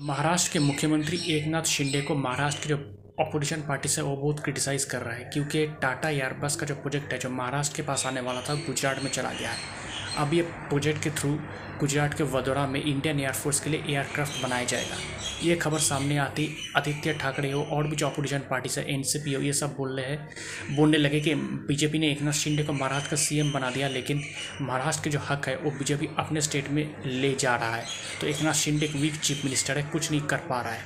महाराष्ट्र 0.00 0.52
के 0.52 0.58
मुख्यमंत्री 0.58 1.18
एकनाथ 1.28 1.62
शिंदे 1.62 2.00
को 2.02 2.14
महाराष्ट्र 2.14 2.62
की 2.62 2.68
जो 2.68 2.76
अपोजिशन 3.20 3.60
पार्टी 3.60 3.88
से 3.88 4.02
वो 4.02 4.16
बहुत 4.16 4.40
क्रिटिसाइज़ 4.40 4.88
कर 4.88 5.02
रहा 5.02 5.14
है, 5.14 5.24
क्योंकि 5.24 5.66
टाटा 5.82 6.08
एयरबस 6.08 6.56
का 6.56 6.66
जो 6.66 6.74
प्रोजेक्ट 6.74 7.12
है, 7.12 7.18
जो 7.18 7.30
महाराष्ट्र 7.30 7.76
के 7.76 7.82
पास 7.82 8.06
आने 8.06 8.20
वाला 8.20 8.40
था 8.40 8.54
गुजरात 8.66 9.02
में 9.04 9.10
चला 9.10 9.32
गया 9.32 9.50
है। 9.50 9.58
अब 10.20 10.34
ये 10.34 10.42
प्रोजेक्ट 10.42 11.02
के 11.02 11.10
थ्रू 11.10 11.38
गुजरात 11.80 12.14
के 12.14 12.24
वडोदरा 12.24 12.66
में 12.66 12.82
इंडियन 12.82 13.20
एयरफोर्स 13.20 13.60
के 13.60 13.70
लिए 13.70 13.84
एयरक्राफ्ट 13.88 14.42
बनाया 14.42 14.64
जाएगा। 14.64 14.96
ये 15.42 15.56
खबर 15.56 15.78
सामने 15.78 16.16
आती, 16.18 16.48
आदित्य 16.76 17.12
ठाकरे 17.12 17.52
हो 17.52 17.62
और 17.62 17.86
भी 17.86 17.96
जो 17.96 18.08
अपोजिशन 18.08 18.38
पार्टी 18.38 18.68
से 18.68 18.80
एन 18.80 19.02
हो, 19.36 19.40
ये 19.42 19.52
सब 19.52 19.74
बोल 19.76 20.00
रहे 20.00 20.06
हैं। 20.06 20.76
बोलने 20.76 20.98
लगे 20.98 21.20
कि 21.20 21.34
बीजेपी 21.34 21.98
ने 21.98 22.10
एक 22.12 22.22
नाथ 22.22 22.32
शिंदे 22.32 22.62
को 22.62 22.72
महाराष्ट्र 22.72 23.10
का 23.10 23.16
सीएम 23.16 23.52
बना 23.52 23.70
दिया, 23.70 23.88
लेकिन 23.88 24.22
महाराष्ट्र 24.60 25.04
के 25.04 25.10
जो 25.10 25.18
हक 25.18 25.48
है, 25.48 25.56
वो 25.56 25.70
बीजेपी 25.70 26.08
अपने 26.18 26.40
स्टेट 26.40 26.68
में 26.70 26.94
ले 27.06 27.34
जा 27.34 27.56
रहा 27.56 27.76
है। 27.76 27.84
तो 28.20 28.26
एक 28.26 28.42
नाथ 28.42 28.52
शिंदे 28.52 28.86
एक 28.86 28.92
वीक 28.92 29.16
चीफ 29.16 29.44
मिनिस्टर 29.44 29.78
है, 29.78 29.82
कुछ 29.82 30.10
नहीं 30.10 30.20
कर 30.20 30.36
पा 30.36 30.60
रहा 30.60 30.72
है। 30.72 30.80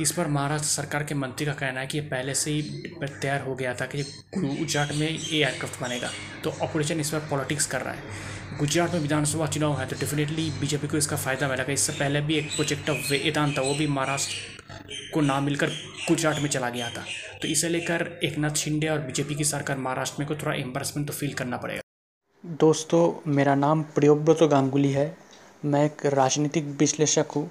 इस 0.00 0.12
पर 0.12 0.26
महाराष्ट्र 0.28 0.68
सरकार 0.68 1.02
के 1.04 1.14
मंत्री 1.14 1.46
का 1.46 1.52
कहना 1.54 1.80
है 1.80 1.86
कि 1.86 2.00
पहले 2.10 2.34
से 2.34 2.50
ही 2.50 2.62
तैयार 3.02 3.40
हो 3.40 3.54
गया 3.54 3.74
था 3.74 3.86
कि 3.86 4.02
गुजरात 4.36 4.92
में 4.94 5.08
ये 5.08 5.38
एयरक्राफ्ट 5.38 5.80
बनेगा। 5.82 6.10
तो 6.44 6.50
ऑपरेशन 6.62 7.00
इस 7.00 7.10
पर 7.10 7.18
पॉलिटिक्स 7.30 7.66
कर 7.66 7.80
रहा 7.80 7.92
है। 7.92 8.58
गुजरात 8.58 8.94
में 8.94 9.00
विधानसभा 9.00 9.46
चुनाव 9.48 9.78
है 9.80 9.86
तो 9.86 9.96
डेफिनेटली 9.96 10.50
बीजेपी 10.60 10.88
को 10.88 10.96
इसका 10.96 11.16
फ़ायदा 11.16 11.48
मिलेगा 11.48 11.72
इससे 11.72 11.92
पहले 11.92 12.20
भी 12.20 12.36
एक 12.36 12.48
प्रोजेक्ट 12.56 12.90
ऑफ़ 12.90 13.10
वेदान 13.10 13.52
था, 13.52 13.62
वो 13.62 13.74
भी 13.74 13.86
महाराष्ट्र 13.88 15.12
को 15.14 15.20
ना 15.20 15.40
मिलकर 15.40 15.68
गुजरात 16.08 16.40
में 16.42 16.48
चला 16.48 16.70
गया 16.70 16.88
था। 16.90 17.04
तो 17.42 17.48
इसे 17.48 17.68
लेकर 17.68 18.06
एक 18.24 18.38
नाथ 18.38 18.54
शिंदे 18.56 18.88
और 18.88 18.98
बीजेपी 19.00 19.34
की 19.34 19.44
सरकार 19.44 19.78
महाराष्ट्र 19.78 20.22
में 20.22 20.28
को 20.28 20.34
थोड़ा 20.36 20.54
एम्बरसमेंट 20.56 21.06
तो 21.08 21.14
फील 21.14 21.32
करना 21.34 21.56
पड़ेगा। 21.56 21.80
दोस्तों, 22.44 23.30
मेरा 23.32 23.54
नाम 23.54 23.82
प्रियोव्रत 23.94 24.42
गांगुली 24.50 24.92
है। 24.92 25.14
मैं 25.64 25.84
एक 25.84 26.06
राजनीतिक 26.14 26.64
विश्लेषक 26.78 27.32
हूँ। 27.36 27.50